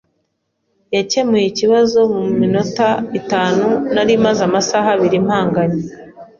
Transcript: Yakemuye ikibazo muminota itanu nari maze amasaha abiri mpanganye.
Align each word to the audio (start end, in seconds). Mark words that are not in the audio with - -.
Yakemuye 0.95 1.45
ikibazo 1.47 1.99
muminota 2.15 2.87
itanu 3.19 3.65
nari 3.93 4.13
maze 4.25 4.41
amasaha 4.49 4.87
abiri 4.95 5.17
mpanganye. 5.25 5.81